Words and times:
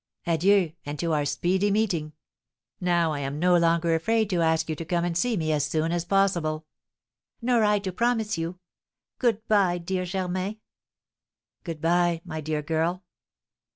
"Adieu; 0.25 0.71
and 0.83 0.97
to 0.97 1.13
our 1.13 1.25
speedy 1.25 1.69
meeting! 1.69 2.11
Now 2.79 3.13
I 3.13 3.19
am 3.19 3.37
no 3.37 3.55
longer 3.55 3.93
afraid 3.93 4.31
to 4.31 4.41
ask 4.41 4.67
you 4.67 4.75
to 4.77 4.83
come 4.83 5.05
and 5.05 5.15
see 5.15 5.37
me 5.37 5.51
as 5.51 5.67
soon 5.67 5.91
as 5.91 6.05
possible." 6.05 6.65
"Nor 7.39 7.63
I 7.63 7.77
to 7.77 7.91
promise 7.91 8.35
you. 8.35 8.57
Good 9.19 9.47
bye, 9.47 9.77
dear 9.77 10.05
Germain!" 10.05 10.59
"Good 11.63 11.81
bye, 11.81 12.19
my 12.25 12.41
dear 12.41 12.63
girl!" 12.63 13.03